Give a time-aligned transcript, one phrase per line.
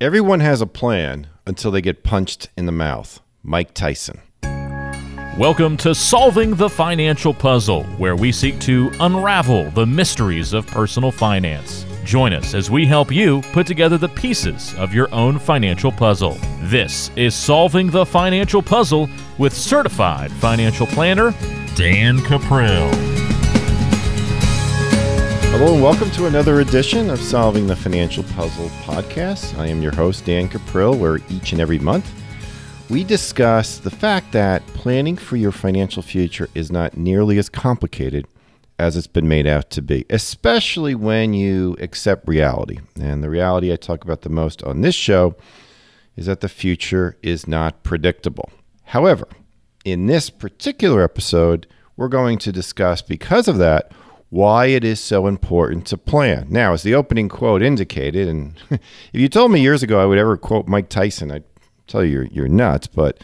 [0.00, 3.20] Everyone has a plan until they get punched in the mouth.
[3.42, 4.20] Mike Tyson.
[5.36, 11.10] Welcome to Solving the Financial Puzzle, where we seek to unravel the mysteries of personal
[11.10, 11.84] finance.
[12.04, 16.38] Join us as we help you put together the pieces of your own financial puzzle.
[16.60, 21.32] This is Solving the Financial Puzzle with certified financial planner
[21.74, 23.17] Dan Cuprill.
[25.58, 29.58] Hello and welcome to another edition of Solving the Financial Puzzle podcast.
[29.58, 32.08] I am your host, Dan Cuprill, where each and every month
[32.88, 38.24] we discuss the fact that planning for your financial future is not nearly as complicated
[38.78, 42.78] as it's been made out to be, especially when you accept reality.
[42.94, 45.34] And the reality I talk about the most on this show
[46.14, 48.48] is that the future is not predictable.
[48.84, 49.26] However,
[49.84, 51.66] in this particular episode,
[51.96, 53.90] we're going to discuss, because of that,
[54.30, 56.46] why it is so important to plan.
[56.50, 58.80] Now, as the opening quote indicated, and if
[59.12, 61.44] you told me years ago I would ever quote Mike Tyson, I'd
[61.86, 63.22] tell you you're, you're nuts, but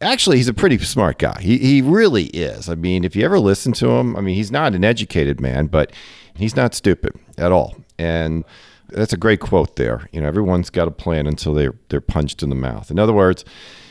[0.00, 1.40] actually he's a pretty smart guy.
[1.40, 2.68] He, he really is.
[2.68, 5.66] I mean, if you ever listen to him, I mean, he's not an educated man,
[5.66, 5.92] but
[6.34, 7.76] he's not stupid at all.
[7.98, 8.44] And
[8.88, 10.08] that's a great quote there.
[10.12, 12.90] You know, everyone's got a plan until they're, they're punched in the mouth.
[12.90, 13.44] In other words,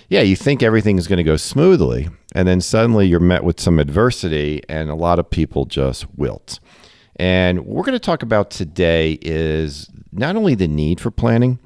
[0.09, 3.59] yeah, you think everything is going to go smoothly, and then suddenly you're met with
[3.59, 6.59] some adversity, and a lot of people just wilt.
[7.17, 11.59] And what we're going to talk about today is not only the need for planning,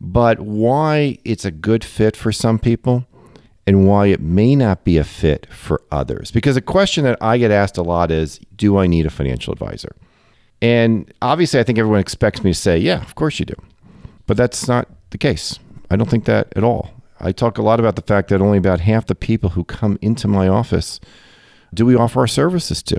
[0.00, 3.06] but why it's a good fit for some people
[3.66, 6.30] and why it may not be a fit for others.
[6.30, 9.52] Because a question that I get asked a lot is Do I need a financial
[9.52, 9.96] advisor?
[10.60, 13.56] And obviously, I think everyone expects me to say, Yeah, of course you do.
[14.26, 15.58] But that's not the case.
[15.90, 16.90] I don't think that at all.
[17.20, 19.98] I talk a lot about the fact that only about half the people who come
[20.02, 21.00] into my office
[21.72, 22.98] do we offer our services to.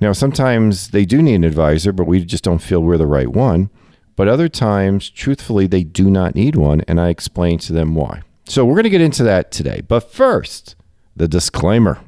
[0.00, 3.28] Now, sometimes they do need an advisor, but we just don't feel we're the right
[3.28, 3.70] one.
[4.14, 8.22] But other times, truthfully, they do not need one, and I explain to them why.
[8.46, 9.82] So we're going to get into that today.
[9.86, 10.76] But first,
[11.16, 11.98] the disclaimer.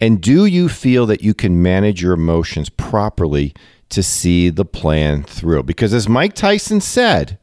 [0.01, 3.53] And do you feel that you can manage your emotions properly
[3.89, 5.63] to see the plan through.
[5.63, 7.37] Because as Mike Tyson said,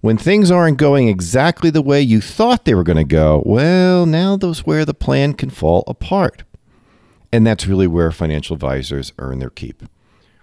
[0.00, 4.06] when things aren't going exactly the way you thought they were going to go, well,
[4.06, 6.44] now those where the plan can fall apart.
[7.34, 9.82] And that's really where financial advisors earn their keep.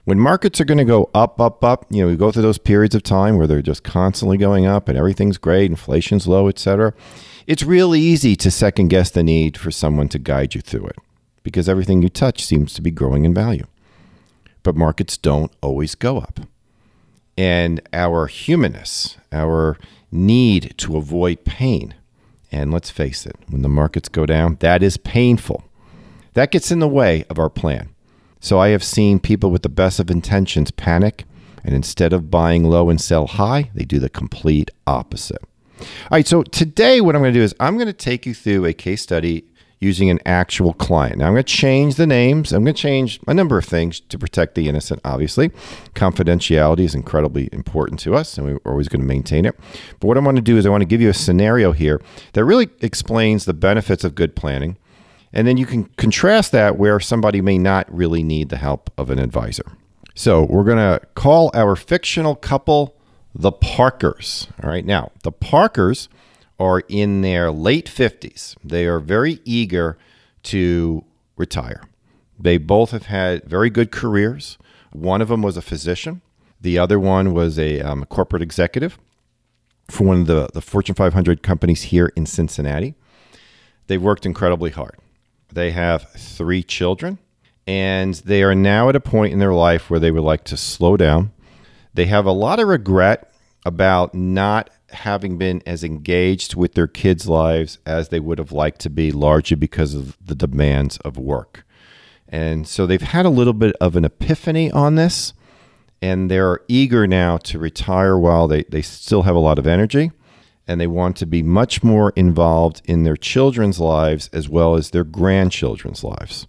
[0.03, 2.57] When markets are going to go up, up, up, you know, we go through those
[2.57, 6.93] periods of time where they're just constantly going up and everything's great, inflation's low, etc.
[7.47, 10.97] It's really easy to second guess the need for someone to guide you through it
[11.43, 13.65] because everything you touch seems to be growing in value
[14.63, 16.41] but markets don't always go up.
[17.37, 19.77] And our humanness, our
[20.11, 21.95] need to avoid pain,
[22.51, 25.63] and let's face it, when the markets go down, that is painful.
[26.33, 27.89] That gets in the way of our plan.
[28.39, 31.25] So I have seen people with the best of intentions panic,
[31.63, 35.43] and instead of buying low and sell high, they do the complete opposite.
[35.79, 38.33] All right, so today what I'm going to do is I'm going to take you
[38.33, 39.45] through a case study
[39.79, 41.17] using an actual client.
[41.17, 42.53] Now, I'm going to change the names.
[42.53, 45.49] I'm going to change a number of things to protect the innocent, obviously.
[45.95, 49.59] Confidentiality is incredibly important to us, and we're always going to maintain it.
[49.99, 51.99] But what I want to do is I want to give you a scenario here
[52.33, 54.77] that really explains the benefits of good planning.
[55.33, 59.09] And then you can contrast that where somebody may not really need the help of
[59.09, 59.71] an advisor.
[60.13, 62.95] So we're going to call our fictional couple
[63.33, 64.47] the Parkers.
[64.61, 64.85] All right.
[64.85, 66.09] Now, the Parkers
[66.59, 68.55] are in their late 50s.
[68.63, 69.97] They are very eager
[70.43, 71.05] to
[71.37, 71.83] retire.
[72.37, 74.57] They both have had very good careers.
[74.91, 76.21] One of them was a physician,
[76.59, 78.99] the other one was a um, corporate executive
[79.89, 82.93] for one of the, the Fortune 500 companies here in Cincinnati.
[83.87, 84.97] They've worked incredibly hard.
[85.53, 87.19] They have three children,
[87.67, 90.57] and they are now at a point in their life where they would like to
[90.57, 91.31] slow down.
[91.93, 93.31] They have a lot of regret
[93.65, 98.81] about not having been as engaged with their kids' lives as they would have liked
[98.81, 101.65] to be, largely because of the demands of work.
[102.27, 105.33] And so they've had a little bit of an epiphany on this,
[106.01, 110.11] and they're eager now to retire while they, they still have a lot of energy.
[110.71, 114.91] And they want to be much more involved in their children's lives as well as
[114.91, 116.47] their grandchildren's lives.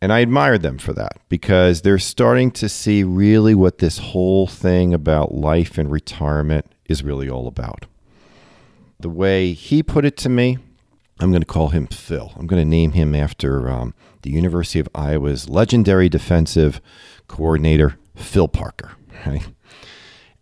[0.00, 4.48] And I admire them for that because they're starting to see really what this whole
[4.48, 7.86] thing about life and retirement is really all about.
[8.98, 10.58] The way he put it to me,
[11.20, 12.32] I'm going to call him Phil.
[12.36, 16.80] I'm going to name him after um, the University of Iowa's legendary defensive
[17.28, 18.96] coordinator, Phil Parker.
[19.24, 19.46] Right?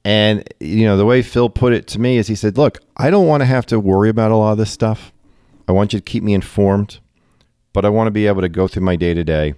[0.06, 3.10] And, you know, the way Phil put it to me is he said, Look, I
[3.10, 5.12] don't want to have to worry about a lot of this stuff.
[5.66, 7.00] I want you to keep me informed,
[7.72, 9.54] but I want to be able to go through my day to day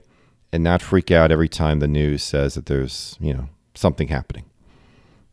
[0.50, 4.47] and not freak out every time the news says that there's, you know, something happening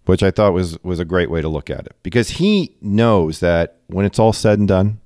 [0.04, 3.40] which I thought was was a great way to look at it because he knows
[3.40, 5.00] that when it's all said and done,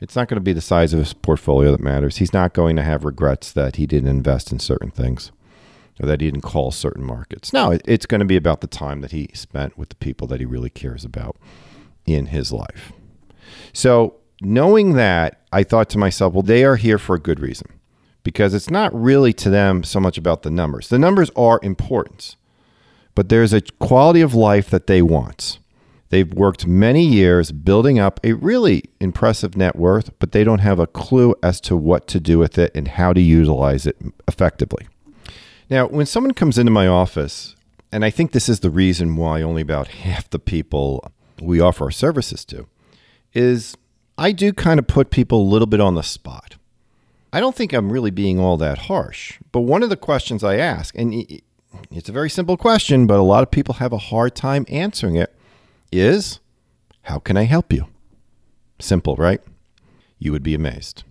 [0.00, 2.18] it's not going to be the size of his portfolio that matters.
[2.18, 5.32] He's not going to have regrets that he didn't invest in certain things
[6.00, 7.52] or that he didn't call certain markets.
[7.52, 10.40] Now, it's going to be about the time that he spent with the people that
[10.40, 11.36] he really cares about
[12.06, 12.92] in his life.
[13.72, 17.68] So, knowing that, I thought to myself, well, they are here for a good reason
[18.24, 20.88] because it's not really to them so much about the numbers.
[20.88, 22.36] The numbers are important
[23.14, 25.58] but there's a quality of life that they want.
[26.10, 30.78] They've worked many years building up a really impressive net worth, but they don't have
[30.78, 33.96] a clue as to what to do with it and how to utilize it
[34.28, 34.86] effectively.
[35.70, 37.56] Now, when someone comes into my office,
[37.90, 41.84] and I think this is the reason why only about half the people we offer
[41.84, 42.66] our services to,
[43.32, 43.76] is
[44.16, 46.56] I do kind of put people a little bit on the spot.
[47.32, 50.56] I don't think I'm really being all that harsh, but one of the questions I
[50.56, 51.12] ask, and
[51.90, 55.16] it's a very simple question, but a lot of people have a hard time answering
[55.16, 55.34] it,
[55.90, 56.38] is
[57.02, 57.88] how can I help you?
[58.78, 59.40] Simple, right?
[60.18, 61.02] You would be amazed.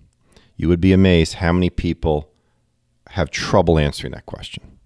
[0.56, 2.30] You would be amazed how many people
[3.14, 4.80] have trouble answering that question.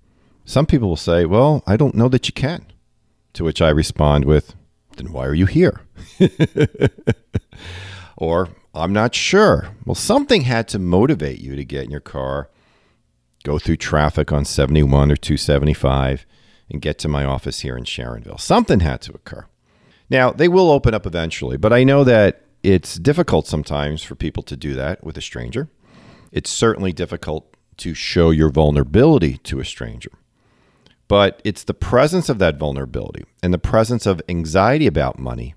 [0.44, 2.66] Some people will say, Well, I don't know that you can.
[3.34, 4.54] To which I respond with,
[4.98, 5.82] Then why are you here?
[8.18, 9.70] or, I'm not sure.
[9.86, 12.50] Well, something had to motivate you to get in your car
[13.44, 16.26] go through traffic on 71 or 275
[16.70, 18.42] and get to my office here in Sharonville.
[18.42, 19.46] Something had to occur.
[20.10, 24.44] Now, they will open up eventually, but I know that it's difficult sometimes for people
[24.44, 25.70] to do that with a stranger.
[26.34, 30.12] It's certainly difficult to show your vulnerability to a stranger.
[31.08, 35.56] But it's the presence of that vulnerability and the presence of anxiety about money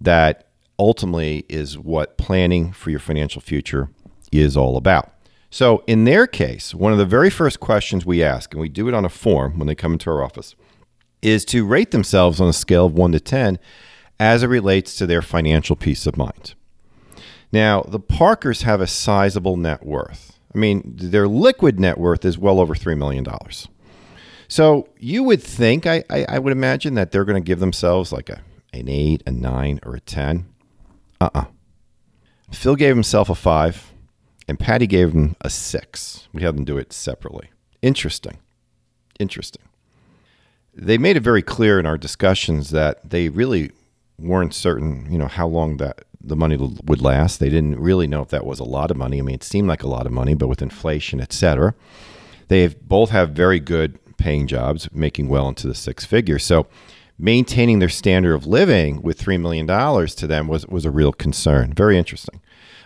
[0.00, 0.48] that
[0.78, 3.88] ultimately is what planning for your financial future
[4.30, 5.10] is all about.
[5.50, 8.88] So, in their case, one of the very first questions we ask, and we do
[8.88, 10.54] it on a form when they come into our office,
[11.20, 13.58] is to rate themselves on a scale of 1 to 10
[14.18, 16.54] as it relates to their financial peace of mind.
[17.52, 20.31] Now, the Parkers have a sizable net worth.
[20.54, 23.26] I mean, their liquid net worth is well over $3 million.
[24.48, 28.12] So you would think, I, I, I would imagine that they're going to give themselves
[28.12, 28.42] like a,
[28.72, 30.46] an 8, a 9, or a 10.
[31.20, 31.44] Uh uh
[32.50, 33.92] Phil gave himself a 5
[34.48, 36.28] and Patty gave him a six.
[36.32, 37.50] We had them do it separately.
[37.80, 38.38] Interesting.
[39.18, 39.62] Interesting.
[40.74, 43.70] They made it very clear in our discussions that they really
[44.18, 47.40] weren't certain, you know, how long that the money would last.
[47.40, 49.18] They didn't really know if that was a lot of money.
[49.18, 51.74] I mean, it seemed like a lot of money, but with inflation, et cetera,
[52.48, 56.44] they both have very good paying jobs, making well into the six figures.
[56.44, 56.66] So
[57.18, 61.72] maintaining their standard of living with $3 million to them was, was a real concern.
[61.72, 62.40] Very interesting.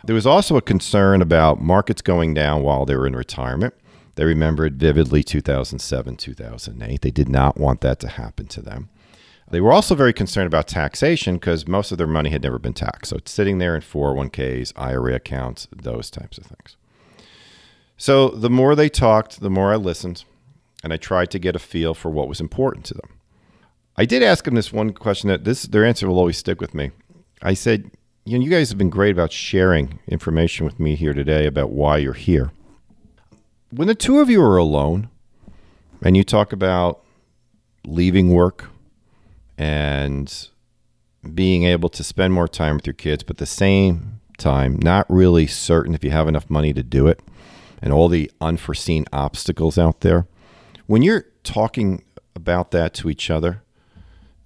[0.05, 3.75] There was also a concern about markets going down while they were in retirement.
[4.15, 7.01] They remembered vividly 2007, 2008.
[7.01, 8.89] They did not want that to happen to them.
[9.51, 12.73] They were also very concerned about taxation because most of their money had never been
[12.73, 13.11] taxed.
[13.11, 16.77] So it's sitting there in 401ks, IRA accounts, those types of things.
[17.97, 20.25] So the more they talked, the more I listened,
[20.83, 23.11] and I tried to get a feel for what was important to them.
[23.97, 26.75] I did ask them this one question that this their answer will always stick with
[26.75, 26.91] me.
[27.41, 27.91] I said,
[28.25, 31.71] you know, you guys have been great about sharing information with me here today about
[31.71, 32.51] why you're here.
[33.71, 35.09] When the two of you are alone
[36.03, 37.01] and you talk about
[37.87, 38.69] leaving work
[39.59, 40.49] and
[41.35, 45.47] being able to spend more time with your kids, but the same time, not really
[45.47, 47.21] certain if you have enough money to do it
[47.83, 50.27] and all the unforeseen obstacles out there.
[50.87, 53.63] When you're talking about that to each other,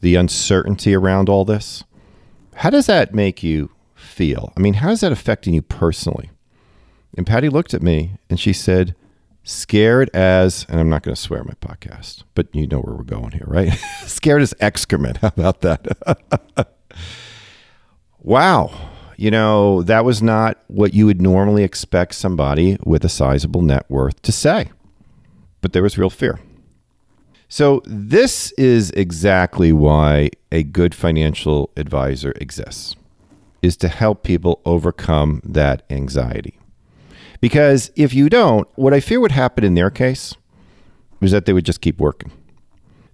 [0.01, 1.85] the uncertainty around all this,
[2.57, 4.53] how does that make you feel?
[4.57, 6.31] I mean, how is that affecting you personally?
[7.17, 8.95] And Patty looked at me and she said,
[9.51, 13.03] scared as, and I'm not going to swear my podcast, but you know where we're
[13.03, 13.73] going here, right?
[14.07, 15.19] scared as excrement.
[15.19, 16.67] How about that?
[18.21, 18.91] wow.
[19.17, 23.85] You know, that was not what you would normally expect somebody with a sizable net
[23.91, 24.71] worth to say,
[25.61, 26.41] but there was real fear.
[27.53, 32.95] So, this is exactly why a good financial advisor exists
[33.61, 36.60] is to help people overcome that anxiety.
[37.41, 40.35] Because if you don't, what I fear would happen in their case
[41.21, 42.33] is that they would just keep working.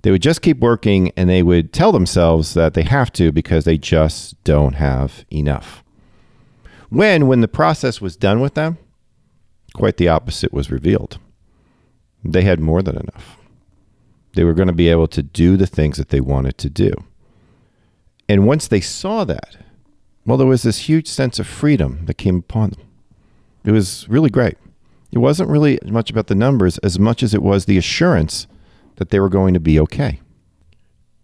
[0.03, 3.65] They would just keep working and they would tell themselves that they have to because
[3.65, 5.83] they just don't have enough.
[6.89, 8.79] When when the process was done with them,
[9.75, 11.19] quite the opposite was revealed.
[12.25, 13.37] They had more than enough.
[14.35, 16.93] They were going to be able to do the things that they wanted to do.
[18.29, 19.57] And once they saw that,
[20.25, 22.86] well, there was this huge sense of freedom that came upon them.
[23.67, 24.57] It was really great.
[25.11, 28.47] It wasn't really much about the numbers as much as it was the assurance
[28.97, 30.21] that they were going to be okay.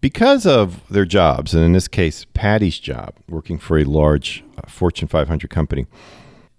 [0.01, 4.67] Because of their jobs, and in this case, Patty's job, working for a large uh,
[4.67, 5.87] Fortune 500 company,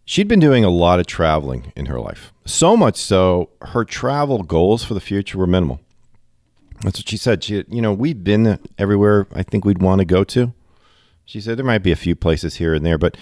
[0.07, 2.33] she'd been doing a lot of traveling in her life.
[2.47, 5.81] So much so, her travel goals for the future were minimal.
[6.81, 7.45] That's what she said.
[7.45, 10.55] She, you know, we've been everywhere I think we'd want to go to.
[11.27, 13.17] She said there might be a few places here and there, but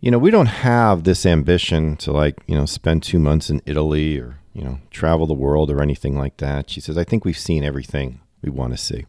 [0.00, 3.60] you know, we don't have this ambition to like, you know, spend two months in
[3.66, 6.70] Italy or, you know, travel the world or anything like that.
[6.70, 9.06] She says, I think we've seen everything we want to see.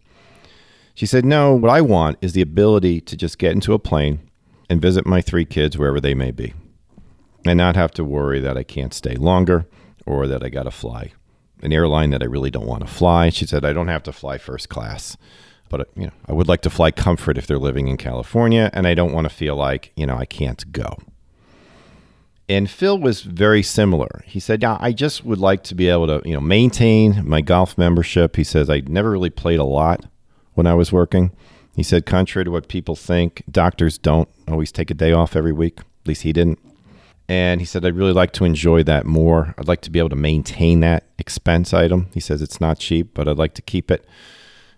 [0.96, 4.20] She said, No, what I want is the ability to just get into a plane
[4.70, 6.54] and visit my three kids wherever they may be
[7.46, 9.68] and not have to worry that I can't stay longer
[10.06, 11.14] or that I got to fly
[11.62, 13.30] an airline that I really don't want to fly.
[13.30, 15.18] She said, I don't have to fly first class
[15.70, 18.88] but you know, I would like to fly comfort if they're living in California, and
[18.88, 20.98] I don't want to feel like you know I can't go.
[22.48, 24.24] And Phil was very similar.
[24.26, 27.42] He said, "Yeah, I just would like to be able to you know maintain my
[27.42, 30.06] golf membership." He says, "I never really played a lot
[30.56, 31.32] when I was working."
[31.80, 35.54] He said, contrary to what people think, doctors don't always take a day off every
[35.54, 35.80] week.
[35.80, 36.60] At least he didn't.
[37.30, 39.56] And he said, I'd really like to enjoy that more.
[39.58, 42.08] I'd like to be able to maintain that expense item.
[42.14, 44.06] He says it's not cheap, but I'd like to keep it.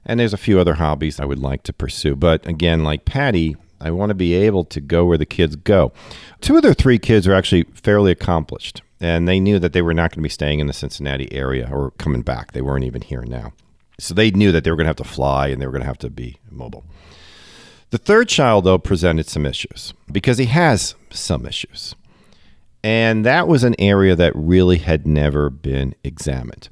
[0.05, 2.15] And there's a few other hobbies I would like to pursue.
[2.15, 5.91] But again, like Patty, I want to be able to go where the kids go.
[6.39, 9.93] Two of their three kids are actually fairly accomplished, and they knew that they were
[9.93, 12.51] not going to be staying in the Cincinnati area or coming back.
[12.51, 13.53] They weren't even here now.
[13.99, 15.83] So they knew that they were going to have to fly and they were going
[15.83, 16.83] to have to be mobile.
[17.91, 21.93] The third child, though, presented some issues because he has some issues.
[22.83, 26.69] And that was an area that really had never been examined.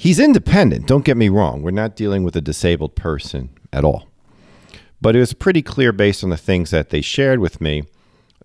[0.00, 1.60] He's independent, don't get me wrong.
[1.60, 4.08] We're not dealing with a disabled person at all.
[4.98, 7.82] But it was pretty clear based on the things that they shared with me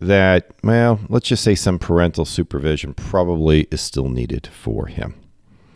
[0.02, 5.16] that, well, let's just say some parental supervision probably is still needed for him.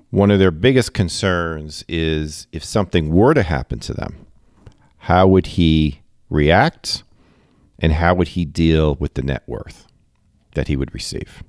[0.10, 4.28] One of their biggest concerns is if something were to happen to them,
[4.98, 7.04] how would he react
[7.80, 9.88] and how would he deal with the net worth
[10.56, 11.42] that he would receive?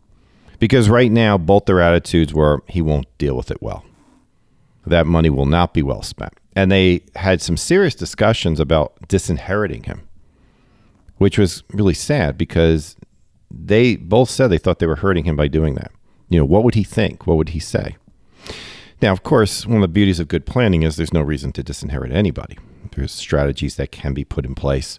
[0.61, 3.85] Because right now, both their attitudes were he won't deal with it well
[4.87, 6.33] that money will not be well spent.
[6.57, 10.09] And they had some serious discussions about disinheriting him,
[11.19, 12.97] which was really sad because
[13.51, 15.93] they both said they thought they were hurting him by doing that.
[16.29, 17.27] You know, what would he think?
[17.27, 17.97] What would he say?
[19.03, 21.63] Now, of course, one of the beauties of good planning is there's no reason to
[21.63, 22.59] disinherit anybody.
[22.95, 24.99] There's strategies that can be put in place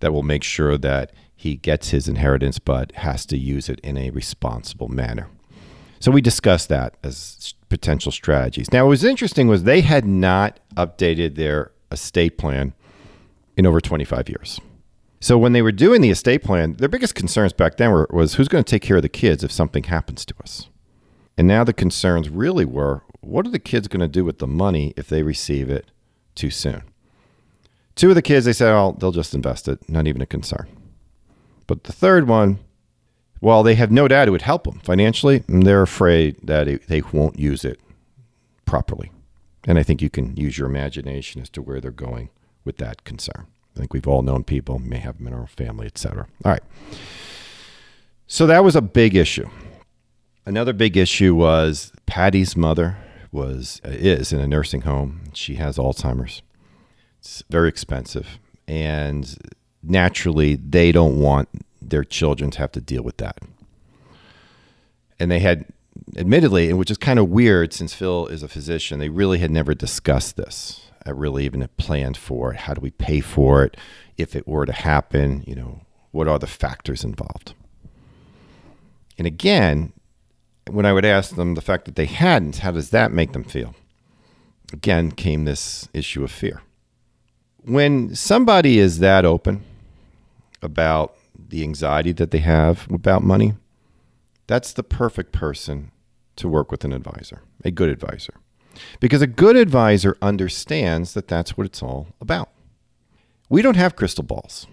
[0.00, 3.98] that will make sure that he gets his inheritance, but has to use it in
[3.98, 5.28] a responsible manner.
[6.00, 8.72] So we discussed that as potential strategies.
[8.72, 12.74] Now, what was interesting was they had not updated their estate plan
[13.56, 14.60] in over 25 years.
[15.20, 18.34] So when they were doing the estate plan, their biggest concerns back then were, was
[18.34, 20.68] who's going to take care of the kids if something happens to us.
[21.38, 24.46] And now the concerns really were what are the kids going to do with the
[24.46, 25.90] money if they receive it
[26.34, 26.82] too soon?
[27.96, 30.66] Two of the kids, they said, oh, they'll just invest it, not even a concern.
[31.66, 32.58] But the third one,
[33.44, 36.88] well, they have no doubt it would help them financially, and they're afraid that it,
[36.88, 37.78] they won't use it
[38.64, 39.12] properly.
[39.66, 42.30] And I think you can use your imagination as to where they're going
[42.64, 43.46] with that concern.
[43.76, 46.26] I think we've all known people, may have them in our family, etc.
[46.42, 46.62] All right.
[48.26, 49.48] So that was a big issue.
[50.46, 52.96] Another big issue was Patty's mother
[53.30, 55.20] was uh, is in a nursing home.
[55.34, 56.40] She has Alzheimer's.
[57.18, 59.36] It's very expensive, and
[59.82, 61.48] naturally, they don't want
[61.90, 63.38] their children to have to deal with that.
[65.18, 65.66] And they had,
[66.16, 69.50] admittedly, and which is kind of weird since Phil is a physician, they really had
[69.50, 70.90] never discussed this.
[71.06, 72.60] I really even planned for it.
[72.60, 73.76] How do we pay for it?
[74.16, 77.54] If it were to happen, you know, what are the factors involved?
[79.18, 79.92] And again,
[80.70, 83.44] when I would ask them the fact that they hadn't, how does that make them
[83.44, 83.74] feel?
[84.72, 86.62] Again, came this issue of fear.
[87.62, 89.62] When somebody is that open
[90.62, 93.54] about the anxiety that they have about money,
[94.46, 95.90] that's the perfect person
[96.36, 98.34] to work with an advisor, a good advisor.
[99.00, 102.50] Because a good advisor understands that that's what it's all about.
[103.48, 104.66] We don't have crystal balls.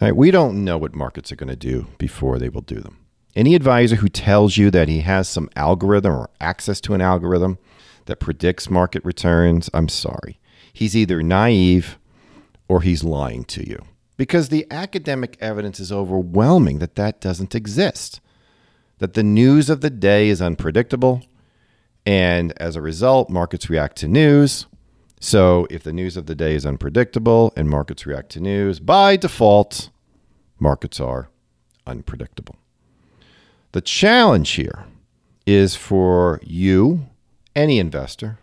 [0.00, 0.14] Right?
[0.14, 2.98] We don't know what markets are going to do before they will do them.
[3.34, 7.58] Any advisor who tells you that he has some algorithm or access to an algorithm
[8.06, 10.40] that predicts market returns, I'm sorry.
[10.72, 11.98] He's either naive
[12.68, 13.84] or he's lying to you
[14.20, 18.20] because the academic evidence is overwhelming that that doesn't exist.
[18.98, 21.22] That the news of the day is unpredictable,
[22.04, 24.66] and as a result, markets react to news.
[25.20, 29.16] So, if the news of the day is unpredictable and markets react to news, by
[29.16, 29.88] default,
[30.58, 31.30] markets are
[31.86, 32.56] unpredictable.
[33.72, 34.84] The challenge here
[35.46, 37.06] is for you,
[37.56, 38.38] any investor,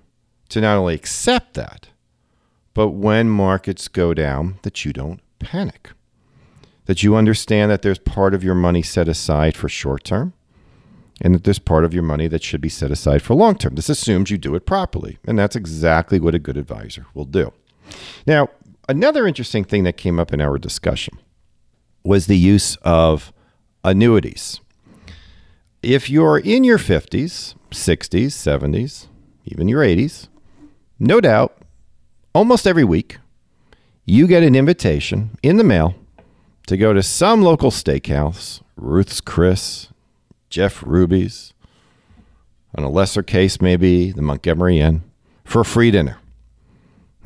[0.49, 1.89] to not only accept that,
[2.73, 5.91] but when markets go down, that you don't panic.
[6.85, 10.33] That you understand that there's part of your money set aside for short term
[11.19, 13.75] and that there's part of your money that should be set aside for long term.
[13.75, 15.17] This assumes you do it properly.
[15.25, 17.51] And that's exactly what a good advisor will do.
[18.25, 18.49] Now,
[18.87, 21.19] another interesting thing that came up in our discussion
[22.03, 23.33] was the use of
[23.83, 24.61] annuities
[25.83, 29.07] if you're in your 50s, 60s, 70s,
[29.45, 30.27] even your 80s,
[30.99, 31.57] no doubt,
[32.33, 33.19] almost every week,
[34.09, 35.93] you get an invitation in the mail
[36.65, 39.89] to go to some local steakhouse, Ruth's Chris,
[40.49, 41.53] Jeff Ruby's,
[42.75, 45.03] on a lesser case, maybe the Montgomery Inn,
[45.43, 46.19] for a free dinner.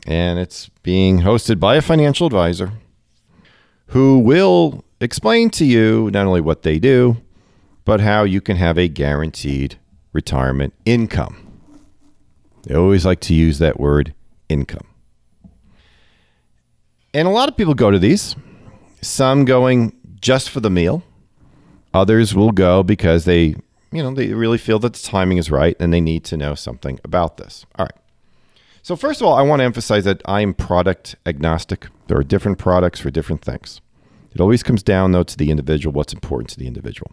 [0.07, 2.71] And it's being hosted by a financial advisor
[3.87, 7.17] who will explain to you not only what they do,
[7.85, 9.77] but how you can have a guaranteed
[10.13, 11.59] retirement income.
[12.63, 14.15] They always like to use that word
[14.49, 14.90] income.
[17.13, 18.35] And a lot of people go to these,
[19.01, 21.03] some going just for the meal.
[21.93, 23.55] Others will go because they,
[23.91, 26.55] you know, they really feel that the timing is right and they need to know
[26.55, 27.65] something about this.
[27.77, 27.95] All right.
[28.81, 31.87] So first of all, I want to emphasize that I'm product agnostic.
[32.07, 33.81] There are different products for different things.
[34.33, 37.11] It always comes down though to the individual, what's important to the individual.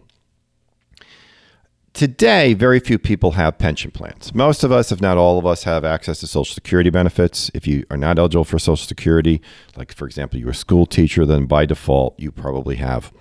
[1.95, 4.35] Today, very few people have pension plans.
[4.35, 7.51] Most of us, if not all of us, have access to Social Security benefits.
[7.55, 9.41] If you are not eligible for Social Security,
[9.77, 13.13] like for example, you're a school teacher, then by default, you probably have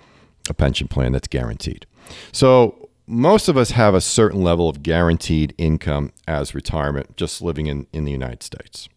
[0.48, 1.86] a pension plan that's guaranteed.
[2.32, 7.66] So, most of us have a certain level of guaranteed income as retirement just living
[7.66, 8.88] in, in the United States.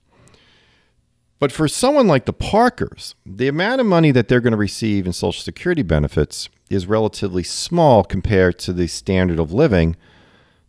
[1.41, 5.07] But for someone like the Parkers, the amount of money that they're going to receive
[5.07, 9.95] in Social Security benefits is relatively small compared to the standard of living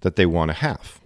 [0.01, 0.99] that they want to have.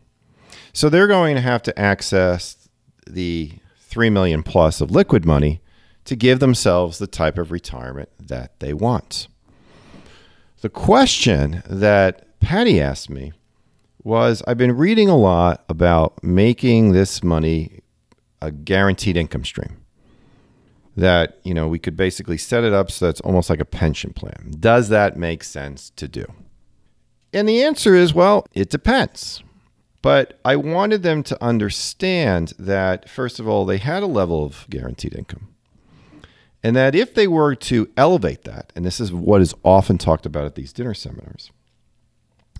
[0.72, 2.68] So they're going to have to access
[3.08, 5.60] the 3 million plus of liquid money
[6.04, 9.26] to give themselves the type of retirement that they want.
[10.60, 13.32] The question that Patty asked me
[14.04, 17.80] was I've been reading a lot about making this money
[18.46, 19.76] a guaranteed income stream
[20.96, 24.12] that you know we could basically set it up so it's almost like a pension
[24.12, 24.52] plan.
[24.58, 26.24] Does that make sense to do?
[27.32, 29.42] And the answer is well, it depends.
[30.00, 34.66] But I wanted them to understand that first of all, they had a level of
[34.70, 35.48] guaranteed income.
[36.62, 40.24] And that if they were to elevate that, and this is what is often talked
[40.24, 41.50] about at these dinner seminars,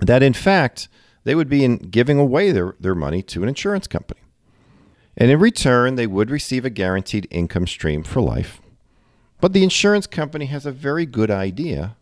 [0.00, 0.88] that in fact
[1.24, 4.20] they would be in giving away their, their money to an insurance company.
[5.16, 8.60] And in return, they would receive a guaranteed income stream for life.
[9.40, 11.96] But the insurance company has a very good idea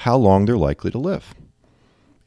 [0.00, 1.34] how long they're likely to live.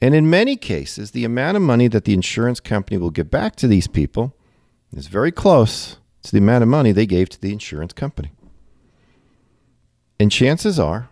[0.02, 3.56] And in many cases, the amount of money that the insurance company will give back
[3.58, 4.36] to these people
[4.96, 8.32] is very close to the amount of money they gave to the insurance company.
[10.20, 11.10] And chances are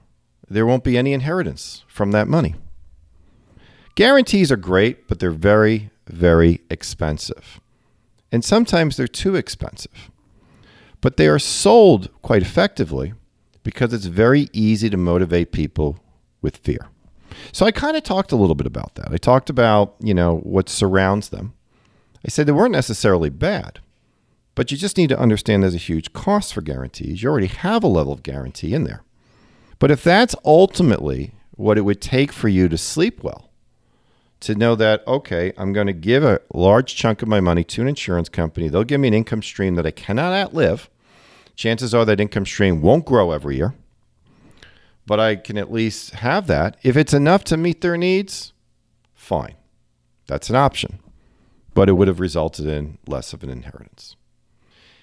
[0.50, 2.56] there won't be any inheritance from that money.
[3.96, 7.60] Guarantees are great, but they're very, very expensive.
[8.32, 10.12] And sometimes they're too expensive.
[11.02, 13.14] But they are sold quite effectively
[13.64, 16.00] because it's very easy to motivate people
[16.42, 16.88] with fear.
[17.52, 19.12] So I kind of talked a little bit about that.
[19.12, 21.54] I talked about, you know, what surrounds them.
[22.26, 23.80] I said they weren't necessarily bad,
[24.56, 27.22] but you just need to understand there's a huge cost for guarantees.
[27.22, 29.04] You already have a level of guarantee in there.
[29.80, 33.52] But if that's ultimately what it would take for you to sleep well,
[34.42, 37.82] to know that, okay, I'm going to give a large chunk of my money to
[37.82, 40.90] an insurance company, they'll give me an income stream that I cannot outlive.
[41.56, 43.74] Chances are that income stream won't grow every year,
[45.08, 46.78] but I can at least have that.
[46.84, 48.54] If it's enough to meet their needs,
[49.16, 49.56] fine.
[50.28, 51.00] That's an option,
[51.74, 54.16] but it would have resulted in less of an inheritance.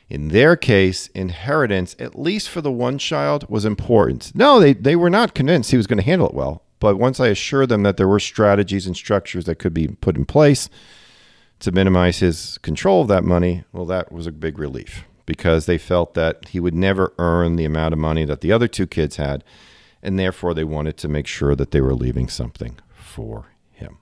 [0.08, 4.32] In their case, inheritance, at least for the one child, was important.
[4.34, 6.63] No, they, they were not convinced he was going to handle it well.
[6.80, 10.16] But once I assured them that there were strategies and structures that could be put
[10.16, 10.68] in place
[11.60, 15.78] to minimize his control of that money, well, that was a big relief because they
[15.78, 19.16] felt that he would never earn the amount of money that the other two kids
[19.16, 19.42] had.
[20.02, 23.96] And therefore, they wanted to make sure that they were leaving something for him.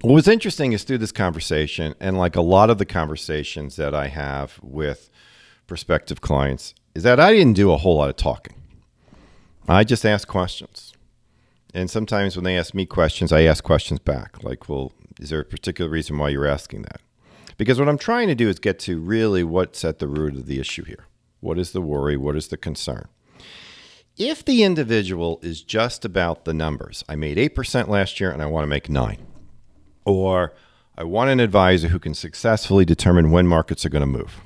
[0.00, 3.94] What was interesting is through this conversation, and like a lot of the conversations that
[3.94, 5.10] I have with
[5.66, 8.54] prospective clients, is that I didn't do a whole lot of talking.
[9.68, 10.94] I just asked questions.
[11.72, 14.42] And sometimes when they ask me questions, I ask questions back.
[14.42, 17.00] Like, well, is there a particular reason why you're asking that?
[17.56, 20.46] Because what I'm trying to do is get to really what's at the root of
[20.46, 21.06] the issue here.
[21.40, 22.16] What is the worry?
[22.16, 23.08] What is the concern?
[24.16, 28.46] If the individual is just about the numbers, I made 8% last year and I
[28.46, 29.26] want to make 9.
[30.04, 30.54] Or
[30.96, 34.40] I want an advisor who can successfully determine when markets are going to move.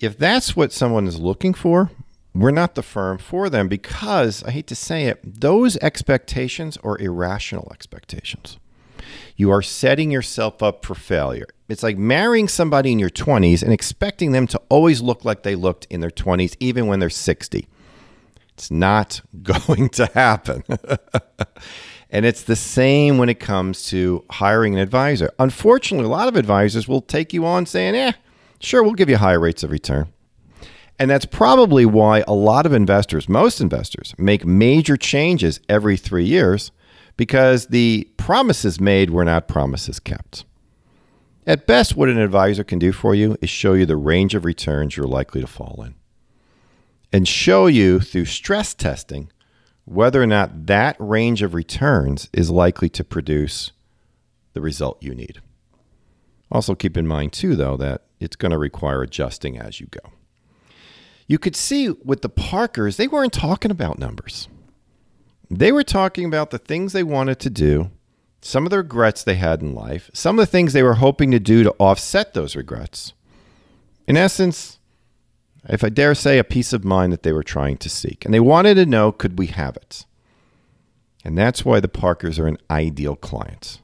[0.00, 1.90] If that's what someone is looking for,
[2.34, 6.98] we're not the firm for them because I hate to say it, those expectations are
[6.98, 8.58] irrational expectations.
[9.36, 11.48] You are setting yourself up for failure.
[11.68, 15.54] It's like marrying somebody in your 20s and expecting them to always look like they
[15.54, 17.68] looked in their 20s, even when they're 60.
[18.54, 20.62] It's not going to happen.
[22.10, 25.30] and it's the same when it comes to hiring an advisor.
[25.38, 28.12] Unfortunately, a lot of advisors will take you on saying, eh,
[28.60, 30.12] sure, we'll give you higher rates of return.
[31.02, 36.24] And that's probably why a lot of investors, most investors, make major changes every three
[36.24, 36.70] years
[37.16, 40.44] because the promises made were not promises kept.
[41.44, 44.44] At best, what an advisor can do for you is show you the range of
[44.44, 45.96] returns you're likely to fall in
[47.12, 49.28] and show you through stress testing
[49.84, 53.72] whether or not that range of returns is likely to produce
[54.52, 55.40] the result you need.
[56.52, 60.12] Also, keep in mind, too, though, that it's going to require adjusting as you go
[61.32, 64.48] you could see with the Parkers, they weren't talking about numbers.
[65.50, 67.90] They were talking about the things they wanted to do,
[68.42, 71.30] some of the regrets they had in life, some of the things they were hoping
[71.30, 73.14] to do to offset those regrets.
[74.06, 74.78] In essence,
[75.70, 78.26] if I dare say, a peace of mind that they were trying to seek.
[78.26, 80.04] And they wanted to know could we have it?
[81.24, 83.80] And that's why the Parkers are an ideal client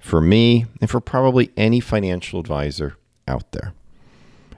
[0.00, 2.96] for me and for probably any financial advisor
[3.28, 3.74] out there.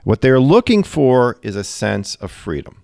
[0.03, 2.81] What they're looking for is a sense of freedom.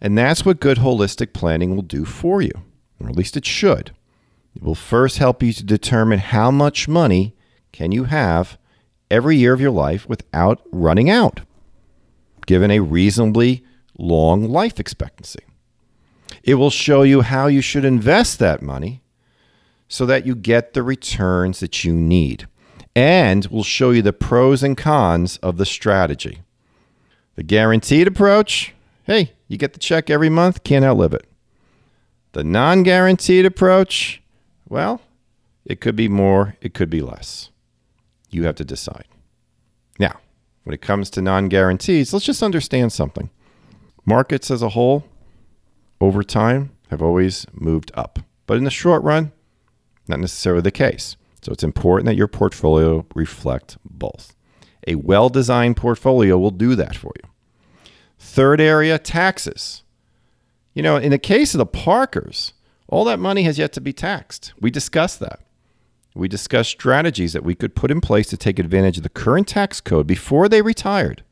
[0.00, 2.52] And that's what good holistic planning will do for you,
[2.98, 3.92] or at least it should.
[4.56, 7.36] It will first help you to determine how much money
[7.72, 8.58] can you have
[9.10, 11.40] every year of your life without running out,
[12.46, 13.64] given a reasonably
[13.96, 15.44] long life expectancy.
[16.42, 19.02] It will show you how you should invest that money
[19.88, 22.48] so that you get the returns that you need
[22.94, 26.40] and we'll show you the pros and cons of the strategy.
[27.36, 28.74] The guaranteed approach
[29.10, 31.26] hey, you get the check every month, can't outlive it.
[32.32, 34.22] The non guaranteed approach,
[34.68, 35.00] well,
[35.64, 37.50] it could be more, it could be less.
[38.30, 39.06] You have to decide.
[39.98, 40.20] Now,
[40.62, 43.30] when it comes to non guarantees, let's just understand something.
[44.04, 45.04] Markets as a whole,
[46.00, 48.20] over time, have always moved up.
[48.46, 49.32] But in the short run,
[50.06, 51.16] not necessarily the case.
[51.42, 54.34] So it's important that your portfolio reflect both.
[54.86, 57.30] A well designed portfolio will do that for you.
[58.18, 59.82] Third area, taxes.
[60.74, 62.52] You know, in the case of the Parkers,
[62.88, 64.52] all that money has yet to be taxed.
[64.60, 65.40] We discussed that.
[66.14, 69.46] We discussed strategies that we could put in place to take advantage of the current
[69.46, 71.22] tax code before they retired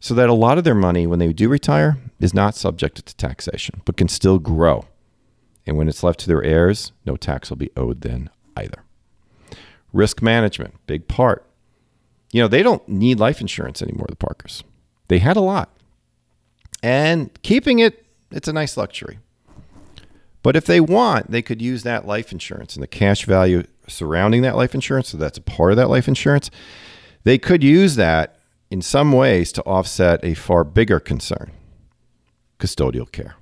[0.00, 3.16] so that a lot of their money, when they do retire, is not subjected to
[3.16, 4.84] taxation, but can still grow.
[5.66, 8.83] And when it's left to their heirs, no tax will be owed then either.
[9.94, 11.46] Risk management, big part.
[12.32, 14.64] You know, they don't need life insurance anymore, the Parkers.
[15.08, 15.70] They had a lot.
[16.82, 19.20] And keeping it, it's a nice luxury.
[20.42, 24.42] But if they want, they could use that life insurance and the cash value surrounding
[24.42, 26.50] that life insurance, so that's a part of that life insurance.
[27.22, 28.38] They could use that
[28.70, 31.52] in some ways to offset a far bigger concern
[32.58, 33.36] custodial care.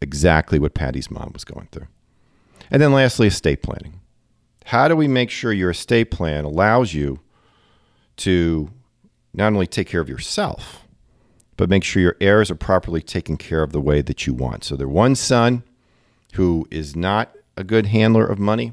[0.00, 1.88] Exactly what Patty's mom was going through.
[2.70, 4.00] And then lastly, estate planning.
[4.66, 7.20] How do we make sure your estate plan allows you
[8.16, 8.68] to
[9.32, 10.88] not only take care of yourself,
[11.56, 14.64] but make sure your heirs are properly taken care of the way that you want?
[14.64, 15.62] So, their one son
[16.32, 18.72] who is not a good handler of money,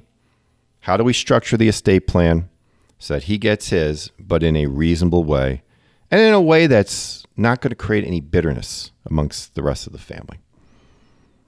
[0.80, 2.50] how do we structure the estate plan
[2.98, 5.62] so that he gets his, but in a reasonable way
[6.10, 9.94] and in a way that's not going to create any bitterness amongst the rest of
[9.94, 10.40] the family?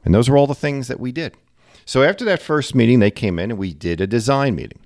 [0.04, 1.36] And those are all the things that we did.
[1.86, 4.80] So after that first meeting, they came in and we did a design meeting.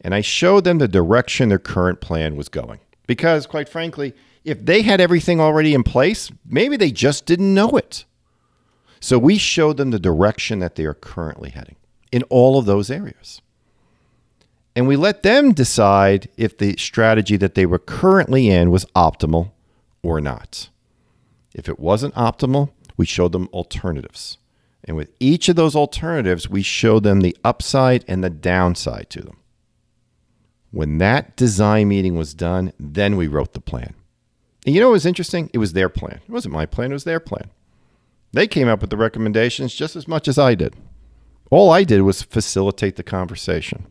[0.00, 2.80] And I showed them the direction their current plan was going.
[3.06, 7.70] Because, quite frankly, if they had everything already in place, maybe they just didn't know
[7.70, 8.04] it.
[9.00, 11.76] So we showed them the direction that they are currently heading
[12.10, 13.40] in all of those areas.
[14.74, 19.52] And we let them decide if the strategy that they were currently in was optimal
[20.02, 20.70] or not.
[21.54, 24.38] If it wasn't optimal, we showed them alternatives.
[24.84, 29.22] And with each of those alternatives, we showed them the upside and the downside to
[29.22, 29.38] them.
[30.70, 33.94] When that design meeting was done, then we wrote the plan.
[34.64, 35.50] And you know what was interesting?
[35.52, 36.20] It was their plan.
[36.26, 37.50] It wasn't my plan, it was their plan.
[38.32, 40.74] They came up with the recommendations just as much as I did.
[41.50, 43.86] All I did was facilitate the conversation.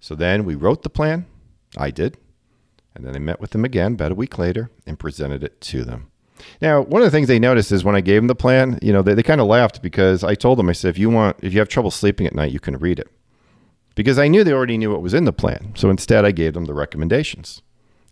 [0.00, 1.26] So then we wrote the plan.
[1.76, 2.18] I did.
[2.94, 5.84] And then I met with them again about a week later and presented it to
[5.84, 6.10] them.
[6.60, 8.92] Now, one of the things they noticed is when I gave them the plan, you
[8.92, 11.36] know, they, they kind of laughed because I told them, I said, if you want,
[11.42, 13.08] if you have trouble sleeping at night, you can read it.
[13.94, 15.72] Because I knew they already knew what was in the plan.
[15.74, 17.62] So instead, I gave them the recommendations.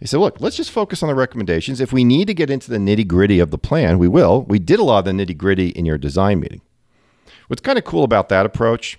[0.01, 1.81] They said, look, let's just focus on the recommendations.
[1.81, 4.43] If we need to get into the nitty gritty of the plan, we will.
[4.43, 6.61] We did a lot of the nitty gritty in your design meeting.
[7.49, 8.99] What's kind of cool about that approach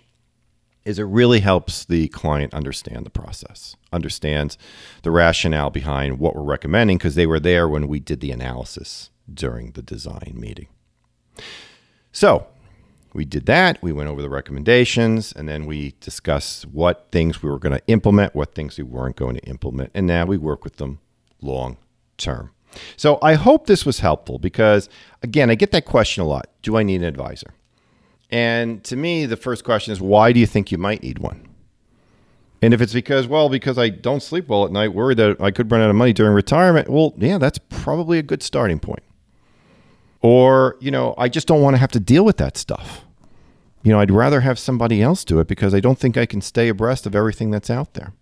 [0.86, 4.58] is it really helps the client understand the process, understands
[5.04, 9.10] the rationale behind what we're recommending because they were there when we did the analysis
[9.32, 10.68] during the design meeting.
[12.12, 12.48] So
[13.14, 13.82] we did that.
[13.82, 17.88] We went over the recommendations and then we discussed what things we were going to
[17.88, 19.92] implement, what things we weren't going to implement.
[19.94, 21.00] And now we work with them
[21.42, 21.78] long
[22.18, 22.52] term.
[22.96, 24.90] So I hope this was helpful because,
[25.24, 27.54] again, I get that question a lot Do I need an advisor?
[28.30, 31.48] And to me, the first question is why do you think you might need one?
[32.62, 35.52] And if it's because, well, because I don't sleep well at night, worried that I
[35.52, 39.04] could run out of money during retirement, well, yeah, that's probably a good starting point.
[40.22, 43.06] Or, you know, I just don't want to have to deal with that stuff.
[43.84, 46.42] You know, I'd rather have somebody else do it because I don't think I can
[46.42, 48.14] stay abreast of everything that's out there.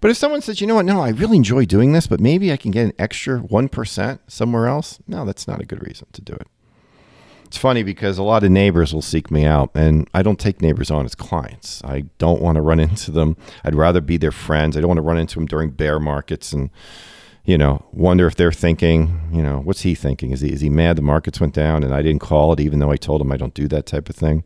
[0.00, 2.52] But if someone says, you know what, no, I really enjoy doing this, but maybe
[2.52, 6.22] I can get an extra 1% somewhere else, no, that's not a good reason to
[6.22, 6.46] do it.
[7.44, 10.62] It's funny because a lot of neighbors will seek me out, and I don't take
[10.62, 11.82] neighbors on as clients.
[11.84, 13.36] I don't want to run into them.
[13.64, 14.76] I'd rather be their friends.
[14.76, 16.70] I don't want to run into them during bear markets and
[17.44, 20.30] you know, wonder if they're thinking, you know, what's he thinking?
[20.30, 22.78] Is he is he mad the markets went down and I didn't call it even
[22.78, 24.44] though I told him I don't do that type of thing?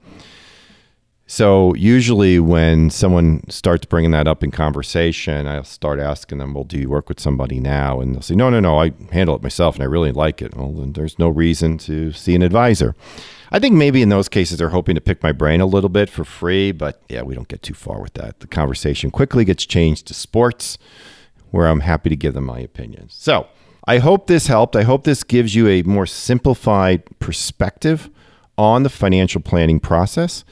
[1.26, 6.64] So usually when someone starts bringing that up in conversation, I'll start asking them, "Well,
[6.64, 9.42] do you work with somebody now?" And they'll say, "No, no, no, I handle it
[9.42, 12.94] myself and I really like it." Well, then there's no reason to see an advisor.
[13.50, 16.10] I think maybe in those cases they're hoping to pick my brain a little bit
[16.10, 18.40] for free, but yeah, we don't get too far with that.
[18.40, 20.76] The conversation quickly gets changed to sports
[21.54, 23.14] where I'm happy to give them my opinions.
[23.16, 23.46] So
[23.86, 24.74] I hope this helped.
[24.74, 28.10] I hope this gives you a more simplified perspective
[28.58, 30.44] on the financial planning process.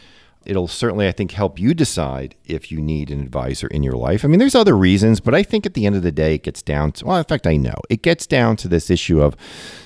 [0.47, 4.25] It'll certainly, I think, help you decide if you need an advisor in your life.
[4.25, 6.45] I mean, there's other reasons, but I think at the end of the day, it
[6.45, 9.35] gets down to, well, in fact, I know it gets down to this issue of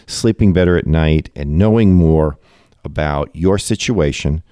[0.07, 2.38] sleeping better at night and knowing more
[2.85, 4.42] about your situation,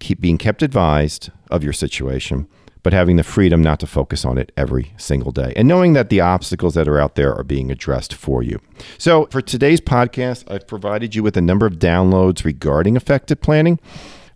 [0.00, 2.46] keep being kept advised of your situation,
[2.82, 6.08] but having the freedom not to focus on it every single day and knowing that
[6.08, 8.60] the obstacles that are out there are being addressed for you.
[8.98, 13.78] So, for today's podcast, I've provided you with a number of downloads regarding effective planning.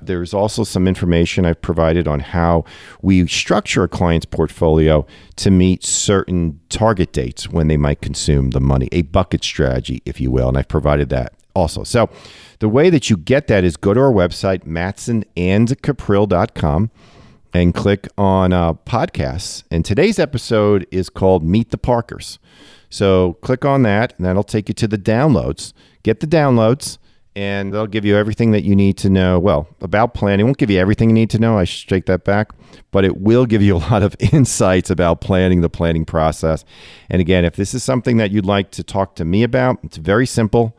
[0.01, 2.65] There's also some information I've provided on how
[3.01, 8.61] we structure a client's portfolio to meet certain target dates when they might consume the
[8.61, 10.49] money, a bucket strategy, if you will.
[10.49, 11.85] And I've provided that also.
[11.85, 12.11] So,
[12.59, 16.91] the way that you get that is go to our website, matsonandcuprill.com
[17.55, 19.63] and click on uh, podcasts.
[19.71, 22.41] And today's episode is called Meet the Parkers.
[22.91, 25.73] So click on that, and that'll take you to the downloads.
[26.03, 26.99] Get the downloads,
[27.37, 29.39] and they'll give you everything that you need to know.
[29.39, 31.57] Well, about planning, it won't give you everything you need to know.
[31.57, 32.51] I should take that back,
[32.91, 36.65] but it will give you a lot of insights about planning the planning process.
[37.09, 39.97] And again, if this is something that you'd like to talk to me about, it's
[39.97, 40.77] very simple.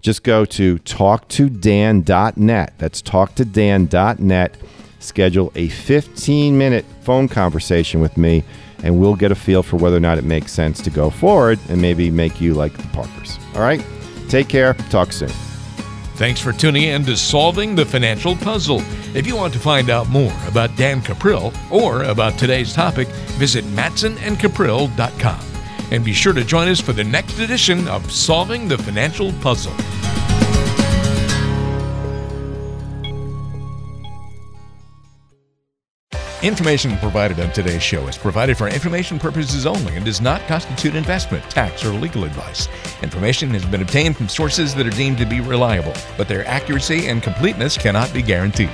[0.00, 2.74] Just go to talktodan.net.
[2.78, 4.56] That's talktodan.net.
[5.04, 8.42] Schedule a 15 minute phone conversation with me,
[8.82, 11.58] and we'll get a feel for whether or not it makes sense to go forward
[11.68, 13.38] and maybe make you like the Parkers.
[13.54, 13.84] All right?
[14.28, 14.74] Take care.
[14.90, 15.28] Talk soon.
[16.16, 18.80] Thanks for tuning in to Solving the Financial Puzzle.
[19.14, 23.64] If you want to find out more about Dan Cuprill or about today's topic, visit
[23.66, 25.40] matsonandcuprill.com.
[25.90, 29.74] And be sure to join us for the next edition of Solving the Financial Puzzle.
[36.44, 40.94] Information provided on today's show is provided for information purposes only and does not constitute
[40.94, 42.68] investment, tax, or legal advice.
[43.02, 47.06] Information has been obtained from sources that are deemed to be reliable, but their accuracy
[47.06, 48.68] and completeness cannot be guaranteed.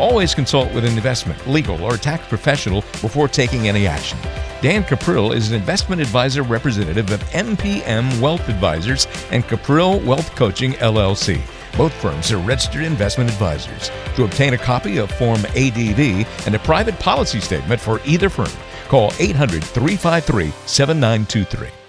[0.00, 4.18] Always consult with an investment, legal, or tax professional before taking any action.
[4.60, 10.72] Dan Cuprill is an investment advisor representative of MPM Wealth Advisors and Cuprill Wealth Coaching
[10.72, 11.40] LLC.
[11.76, 13.90] Both firms are registered investment advisors.
[14.16, 18.52] To obtain a copy of Form ADV and a private policy statement for either firm,
[18.88, 21.81] call 800 353 7923.